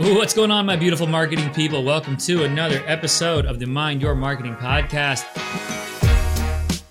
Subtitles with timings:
[0.00, 1.84] What's going on, my beautiful marketing people?
[1.84, 5.26] Welcome to another episode of the Mind Your Marketing podcast.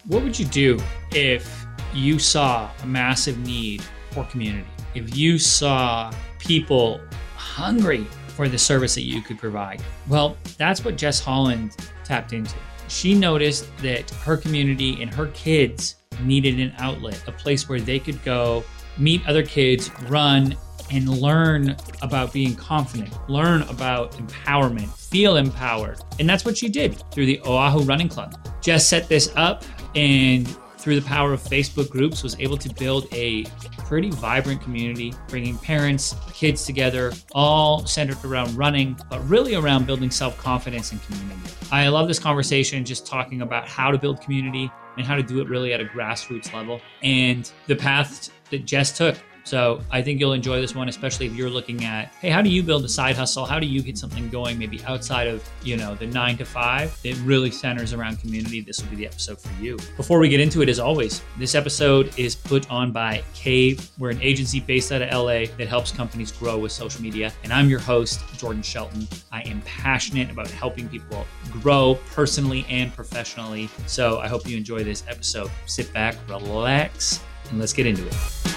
[0.06, 0.80] What would you do
[1.12, 4.68] if you saw a massive need for community?
[4.94, 7.02] If you saw people
[7.36, 9.82] hungry for the service that you could provide?
[10.08, 12.54] Well, that's what Jess Holland tapped into.
[12.90, 17.98] She noticed that her community and her kids needed an outlet, a place where they
[17.98, 18.64] could go
[19.00, 20.56] meet other kids, run,
[20.92, 26.00] and learn about being confident, learn about empowerment, feel empowered.
[26.20, 28.36] And that's what she did through the Oahu Running Club.
[28.62, 29.64] Jess set this up
[29.96, 33.44] and through the power of Facebook groups was able to build a
[33.80, 40.10] pretty vibrant community, bringing parents, kids together, all centered around running, but really around building
[40.10, 41.40] self-confidence and community.
[41.72, 45.42] I love this conversation just talking about how to build community and how to do
[45.42, 49.18] it really at a grassroots level and the path that Jess took
[49.50, 52.52] so I think you'll enjoy this one, especially if you're looking at, hey, how do
[52.52, 53.46] you build a side hustle?
[53.46, 56.96] How do you get something going maybe outside of, you know, the nine to five?
[57.04, 58.62] It really centers around community.
[58.62, 59.80] This will be the episode for you.
[59.98, 63.90] Before we get into it, as always, this episode is put on by Cave.
[63.98, 67.34] We're an agency based out of LA that helps companies grow with social media.
[67.44, 69.08] And I'm your host, Jordan Shelton.
[69.32, 73.68] I am passionate about helping people grow personally and professionally.
[73.88, 75.50] So I hope you enjoy this episode.
[75.66, 78.49] Sit back, relax, and let's get into it.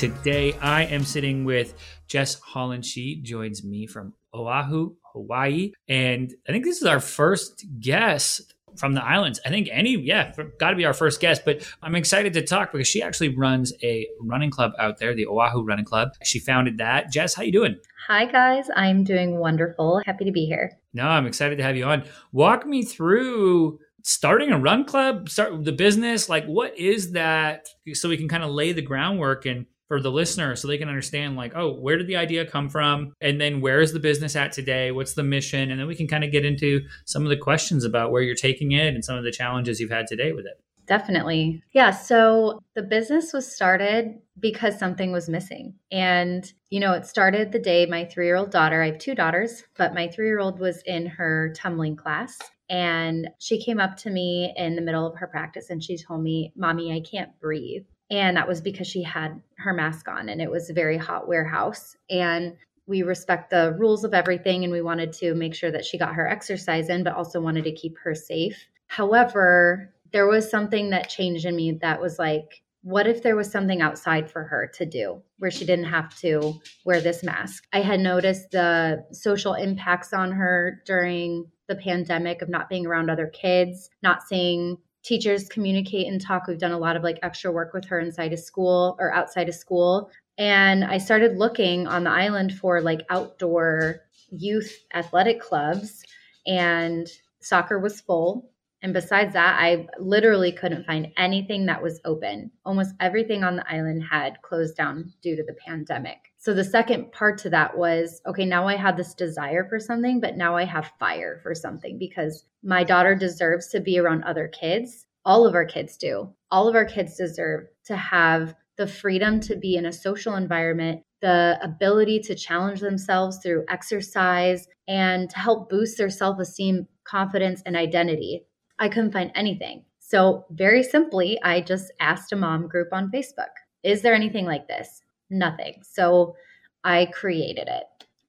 [0.00, 1.74] Today, I am sitting with
[2.06, 2.86] Jess Holland.
[2.86, 5.72] She joins me from Oahu, Hawaii.
[5.90, 9.40] And I think this is our first guest from the islands.
[9.44, 11.42] I think any, yeah, got to be our first guest.
[11.44, 15.26] But I'm excited to talk because she actually runs a running club out there, the
[15.26, 16.12] Oahu Running Club.
[16.24, 17.12] She founded that.
[17.12, 17.76] Jess, how you doing?
[18.06, 20.00] Hi guys, I'm doing wonderful.
[20.06, 20.78] Happy to be here.
[20.94, 22.04] No, I'm excited to have you on.
[22.32, 26.30] Walk me through starting a run club, start the business.
[26.30, 27.66] Like, what is that?
[27.92, 30.88] So we can kind of lay the groundwork and for the listener so they can
[30.88, 33.12] understand like oh where did the idea come from?
[33.20, 34.92] And then where is the business at today?
[34.92, 35.72] What's the mission?
[35.72, 38.36] And then we can kind of get into some of the questions about where you're
[38.36, 40.62] taking it and some of the challenges you've had today with it.
[40.86, 41.60] Definitely.
[41.72, 45.74] Yeah so the business was started because something was missing.
[45.90, 49.92] And you know it started the day my three-year-old daughter i have two daughters but
[49.92, 52.38] my three-year-old was in her tumbling class.
[52.68, 56.22] And she came up to me in the middle of her practice and she told
[56.22, 60.40] me mommy i can't breathe and that was because she had her mask on and
[60.42, 61.96] it was a very hot warehouse.
[62.08, 62.56] And
[62.86, 66.14] we respect the rules of everything and we wanted to make sure that she got
[66.14, 68.66] her exercise in, but also wanted to keep her safe.
[68.88, 73.50] However, there was something that changed in me that was like, what if there was
[73.50, 76.54] something outside for her to do where she didn't have to
[76.84, 77.64] wear this mask?
[77.72, 83.10] I had noticed the social impacts on her during the pandemic of not being around
[83.10, 86.46] other kids, not seeing teachers communicate and talk.
[86.46, 89.48] We've done a lot of like extra work with her inside of school or outside
[89.48, 90.10] of school.
[90.38, 94.00] And I started looking on the island for like outdoor
[94.30, 96.04] youth athletic clubs,
[96.46, 97.08] and
[97.40, 98.50] soccer was full.
[98.82, 102.50] And besides that, I literally couldn't find anything that was open.
[102.64, 106.32] Almost everything on the island had closed down due to the pandemic.
[106.38, 110.20] So the second part to that was okay, now I have this desire for something,
[110.20, 114.48] but now I have fire for something because my daughter deserves to be around other
[114.48, 115.06] kids.
[115.24, 116.32] All of our kids do.
[116.50, 121.02] All of our kids deserve to have the freedom to be in a social environment,
[121.20, 127.62] the ability to challenge themselves through exercise, and to help boost their self esteem, confidence,
[127.66, 128.46] and identity.
[128.80, 129.84] I couldn't find anything.
[130.00, 133.52] So, very simply, I just asked a mom group on Facebook
[133.84, 135.02] Is there anything like this?
[135.30, 135.82] Nothing.
[135.82, 136.34] So,
[136.82, 137.84] I created it.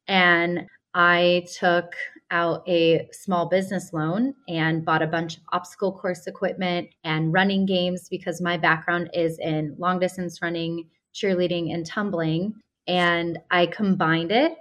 [0.07, 1.95] And I took
[2.31, 7.65] out a small business loan and bought a bunch of obstacle course equipment and running
[7.65, 12.53] games because my background is in long distance running, cheerleading, and tumbling.
[12.87, 14.57] And I combined it.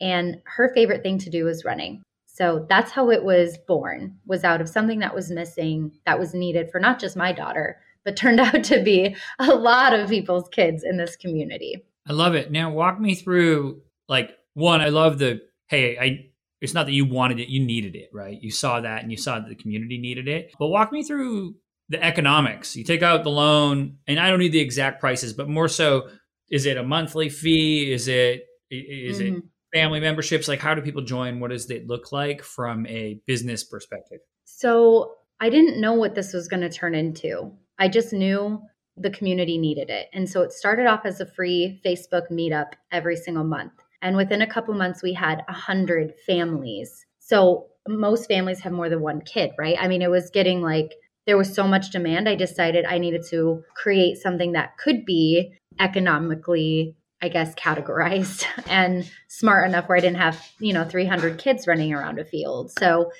[0.00, 2.02] And her favorite thing to do was running.
[2.34, 6.34] So that's how it was born, was out of something that was missing, that was
[6.34, 10.48] needed for not just my daughter, but turned out to be a lot of people's
[10.48, 11.84] kids in this community.
[12.08, 12.50] I love it.
[12.50, 17.04] Now walk me through like one, I love the hey, I it's not that you
[17.04, 18.36] wanted it, you needed it, right?
[18.42, 20.52] You saw that and you saw that the community needed it.
[20.58, 21.54] But walk me through
[21.88, 22.74] the economics.
[22.74, 26.08] You take out the loan, and I don't need the exact prices, but more so,
[26.50, 27.92] is it a monthly fee?
[27.92, 29.36] Is it is mm-hmm.
[29.36, 29.42] it
[29.74, 30.48] family memberships?
[30.48, 31.40] Like, how do people join?
[31.40, 34.20] What does it look like from a business perspective?
[34.44, 37.52] So I didn't know what this was going to turn into.
[37.78, 38.62] I just knew
[38.96, 40.06] the community needed it.
[40.12, 43.72] And so it started off as a free Facebook meetup every single month.
[44.00, 47.04] And within a couple months, we had a hundred families.
[47.18, 49.76] So most families have more than one kid, right?
[49.80, 50.94] I mean, it was getting like
[51.26, 55.54] there was so much demand, I decided I needed to create something that could be
[55.80, 61.66] economically I guess categorized and smart enough where I didn't have, you know, 300 kids
[61.66, 62.70] running around a field.
[62.78, 63.10] So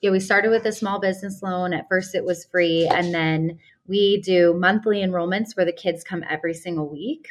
[0.00, 1.72] yeah, we started with a small business loan.
[1.72, 6.24] At first it was free and then we do monthly enrollments where the kids come
[6.28, 7.28] every single week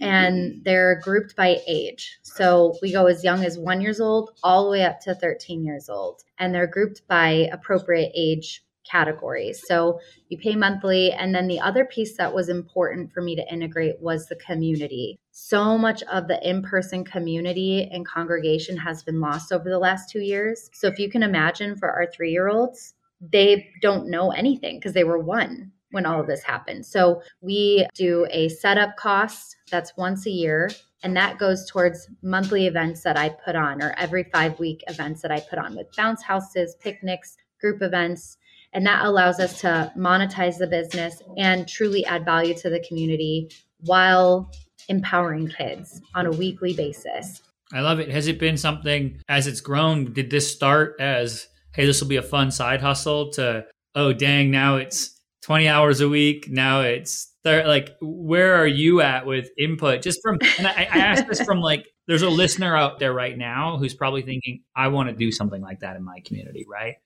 [0.00, 2.18] and they're grouped by age.
[2.22, 5.64] So we go as young as one years old all the way up to 13
[5.64, 6.22] years old.
[6.38, 9.62] And they're grouped by appropriate age categories.
[9.66, 11.12] So you pay monthly.
[11.12, 15.18] And then the other piece that was important for me to integrate was the community.
[15.30, 20.10] So much of the in person community and congregation has been lost over the last
[20.10, 20.70] two years.
[20.72, 24.94] So if you can imagine for our three year olds, they don't know anything because
[24.94, 26.86] they were one when all of this happened.
[26.86, 30.70] So we do a setup cost that's once a year.
[31.02, 35.22] And that goes towards monthly events that I put on, or every five week events
[35.22, 38.36] that I put on with bounce houses, picnics, group events.
[38.72, 43.50] And that allows us to monetize the business and truly add value to the community
[43.80, 44.50] while
[44.88, 47.42] empowering kids on a weekly basis.
[47.72, 48.10] I love it.
[48.10, 50.12] Has it been something as it's grown?
[50.12, 54.50] Did this start as, hey, this will be a fun side hustle to, oh, dang,
[54.50, 56.48] now it's 20 hours a week.
[56.48, 60.02] Now it's like, where are you at with input?
[60.02, 63.38] Just from, and I, I ask this from like, there's a listener out there right
[63.38, 66.96] now who's probably thinking, I want to do something like that in my community, right?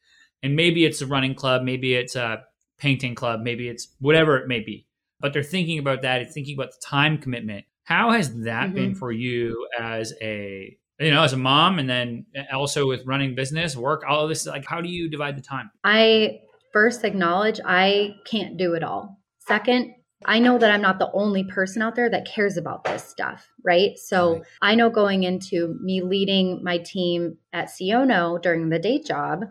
[0.44, 2.44] And maybe it's a running club, maybe it's a
[2.78, 4.86] painting club, maybe it's whatever it may be.
[5.18, 7.64] But they're thinking about that, it's thinking about the time commitment.
[7.84, 8.74] How has that mm-hmm.
[8.74, 13.34] been for you as a you know, as a mom and then also with running
[13.34, 15.70] business, work, all of this, like how do you divide the time?
[15.82, 16.40] I
[16.72, 19.18] first acknowledge I can't do it all.
[19.40, 19.92] Second,
[20.24, 23.50] I know that I'm not the only person out there that cares about this stuff,
[23.64, 23.98] right?
[23.98, 24.42] So right.
[24.62, 29.46] I know going into me leading my team at Siono during the day job,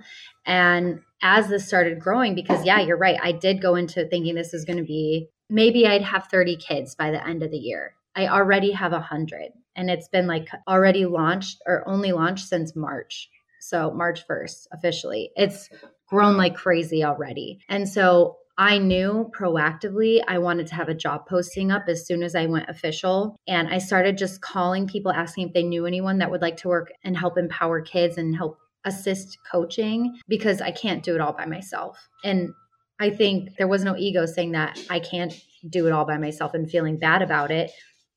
[0.45, 4.53] and as this started growing, because yeah, you're right, I did go into thinking this
[4.53, 7.95] is going to be maybe I'd have 30 kids by the end of the year.
[8.15, 13.29] I already have 100, and it's been like already launched or only launched since March.
[13.59, 15.31] So March 1st officially.
[15.35, 15.69] It's
[16.07, 17.59] grown like crazy already.
[17.69, 22.21] And so I knew proactively I wanted to have a job posting up as soon
[22.21, 23.35] as I went official.
[23.47, 26.67] And I started just calling people, asking if they knew anyone that would like to
[26.67, 31.33] work and help empower kids and help assist coaching because I can't do it all
[31.33, 32.07] by myself.
[32.23, 32.53] And
[32.99, 35.33] I think there was no ego saying that I can't
[35.67, 37.71] do it all by myself and feeling bad about it.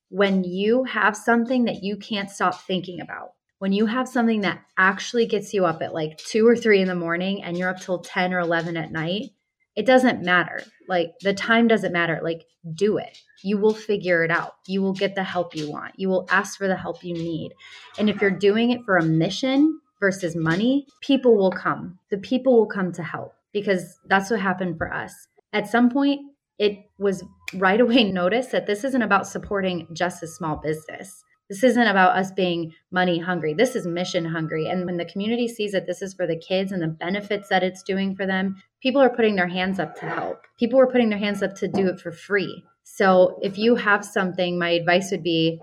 [0.09, 4.61] When you have something that you can't stop thinking about, when you have something that
[4.77, 7.81] actually gets you up at like two or three in the morning and you're up
[7.81, 9.31] till 10 or 11 at night,
[9.76, 10.62] it doesn't matter.
[10.88, 12.20] Like the time doesn't matter.
[12.23, 13.19] Like do it.
[13.43, 14.55] You will figure it out.
[14.67, 15.93] You will get the help you want.
[15.99, 17.52] You will ask for the help you need.
[17.99, 21.99] And if you're doing it for a mission versus money, people will come.
[22.11, 25.12] The people will come to help because that's what happened for us.
[25.52, 26.20] At some point,
[26.58, 27.22] it was
[27.55, 31.22] right away noticed that this isn't about supporting just a small business.
[31.48, 33.54] This isn't about us being money hungry.
[33.54, 34.66] This is mission hungry.
[34.66, 37.62] And when the community sees that this is for the kids and the benefits that
[37.62, 40.40] it's doing for them, people are putting their hands up to help.
[40.58, 42.64] People are putting their hands up to do it for free.
[42.82, 45.60] So if you have something, my advice would be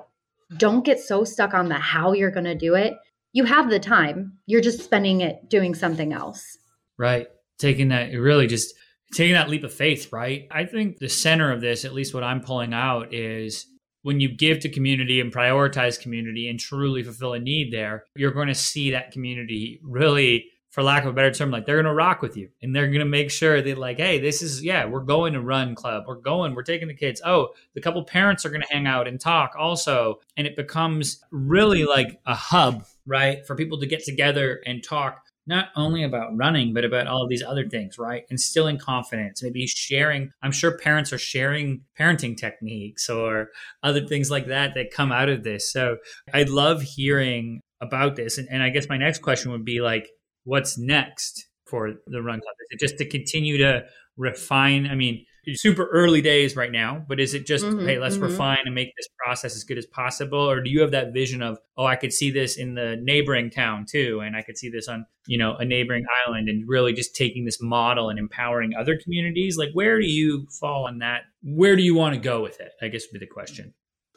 [0.58, 2.94] don't get so stuck on the how you're going to do it.
[3.34, 6.58] You have the time, you're just spending it doing something else.
[6.98, 7.28] Right.
[7.58, 8.74] Taking that, really just
[9.14, 10.48] taking that leap of faith, right?
[10.52, 13.66] I think the center of this, at least what I'm pulling out, is
[14.04, 18.32] when you give to community and prioritize community and truly fulfill a need there, you're
[18.32, 21.86] going to see that community really, for lack of a better term, like they're going
[21.86, 24.64] to rock with you and they're going to make sure that, like, hey, this is,
[24.64, 26.04] yeah, we're going to run club.
[26.08, 27.22] We're going, we're taking the kids.
[27.24, 30.20] Oh, the couple parents are going to hang out and talk also.
[30.36, 35.28] And it becomes really like a hub, right, for people to get together and talk
[35.46, 38.24] not only about running, but about all of these other things, right?
[38.30, 40.32] Instilling confidence, maybe sharing.
[40.42, 43.50] I'm sure parents are sharing parenting techniques or
[43.82, 45.72] other things like that that come out of this.
[45.72, 45.98] So
[46.34, 48.38] I love hearing about this.
[48.38, 50.10] And, and I guess my next question would be like,
[50.46, 52.56] what's next for the Run Club?
[52.62, 53.84] Is it just to continue to
[54.16, 54.88] refine?
[54.88, 58.26] I mean, super early days right now, but is it just, mm-hmm, hey, let's mm-hmm.
[58.26, 60.40] refine and make this process as good as possible?
[60.40, 63.50] Or do you have that vision of, oh, I could see this in the neighboring
[63.50, 66.94] town too, and I could see this on, you know, a neighboring island and really
[66.94, 69.58] just taking this model and empowering other communities?
[69.58, 71.24] Like, where do you fall on that?
[71.44, 72.72] Where do you want to go with it?
[72.82, 73.74] I guess would be the question.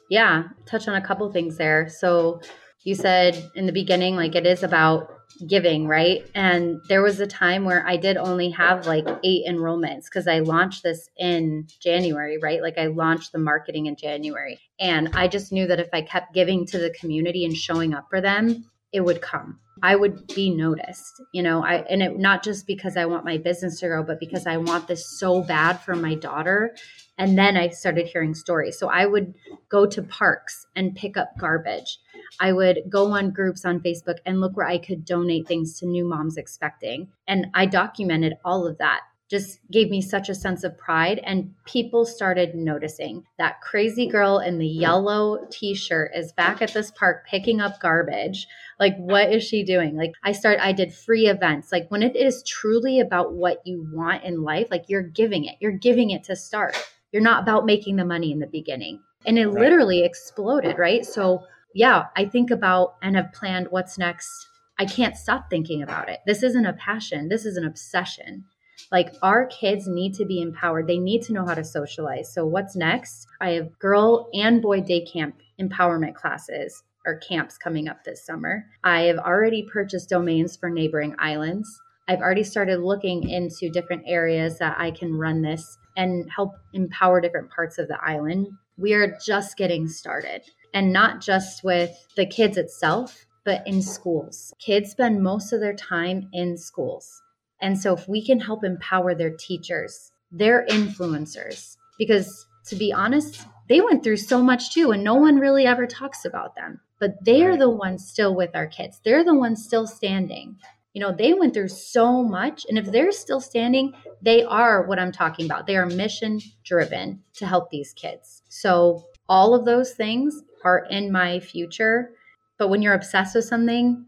[0.09, 1.89] Yeah, touch on a couple things there.
[1.89, 2.41] So
[2.87, 5.13] you said in the beginning, like it is about
[5.45, 6.25] giving, right?
[6.33, 10.39] And there was a time where I did only have like eight enrollments because I
[10.39, 12.61] launched this in January, right?
[12.61, 14.57] Like I launched the marketing in January.
[14.79, 18.07] And I just knew that if I kept giving to the community and showing up
[18.09, 19.59] for them, it would come.
[19.83, 23.37] I would be noticed, you know, I and it not just because I want my
[23.37, 26.75] business to grow, but because I want this so bad for my daughter.
[27.19, 28.77] And then I started hearing stories.
[28.77, 29.33] So I would
[29.69, 31.97] go to parks and pick up garbage.
[32.39, 35.87] I would go on groups on Facebook and look where I could donate things to
[35.87, 37.07] new moms expecting.
[37.27, 41.53] And I documented all of that just gave me such a sense of pride and
[41.65, 47.25] people started noticing that crazy girl in the yellow t-shirt is back at this park
[47.27, 48.47] picking up garbage.
[48.79, 49.97] Like what is she doing?
[49.97, 51.71] Like i start i did free events.
[51.71, 55.55] Like when it is truly about what you want in life like you're giving it.
[55.59, 56.77] You're giving it to start.
[57.11, 59.01] You're not about making the money in the beginning.
[59.25, 59.59] And it right.
[59.59, 61.05] literally exploded right?
[61.05, 61.43] So
[61.73, 64.47] yeah i think about and have planned what's next.
[64.79, 66.19] I can't stop thinking about it.
[66.25, 67.29] This isn't a passion.
[67.29, 68.45] This is an obsession
[68.91, 70.87] like our kids need to be empowered.
[70.87, 72.33] They need to know how to socialize.
[72.33, 73.27] So what's next?
[73.41, 78.65] I have girl and boy day camp empowerment classes or camps coming up this summer.
[78.83, 81.81] I have already purchased domains for neighboring islands.
[82.07, 87.19] I've already started looking into different areas that I can run this and help empower
[87.19, 88.47] different parts of the island.
[88.77, 90.43] We are just getting started
[90.73, 94.53] and not just with the kids itself, but in schools.
[94.59, 97.21] Kids spend most of their time in schools.
[97.61, 103.45] And so, if we can help empower their teachers, their influencers, because to be honest,
[103.69, 106.79] they went through so much too, and no one really ever talks about them.
[106.99, 108.99] But they are the ones still with our kids.
[109.03, 110.57] They're the ones still standing.
[110.93, 112.65] You know, they went through so much.
[112.67, 115.67] And if they're still standing, they are what I'm talking about.
[115.67, 118.41] They are mission driven to help these kids.
[118.49, 122.11] So, all of those things are in my future.
[122.57, 124.05] But when you're obsessed with something,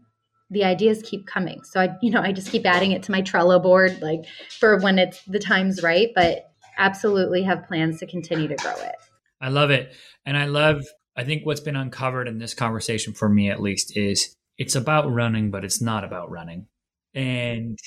[0.50, 1.62] the ideas keep coming.
[1.64, 4.26] So I, you know, I just keep adding it to my Trello board, like
[4.58, 6.10] for when it's the time's right.
[6.14, 6.46] But
[6.78, 8.96] absolutely have plans to continue to grow it.
[9.40, 9.94] I love it,
[10.26, 10.84] and I love.
[11.16, 15.12] I think what's been uncovered in this conversation for me, at least, is it's about
[15.12, 16.66] running, but it's not about running,
[17.14, 17.78] and